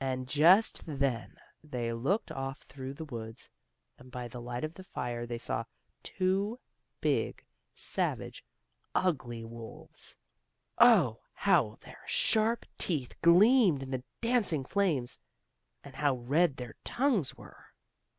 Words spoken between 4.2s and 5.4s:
the light of the fire they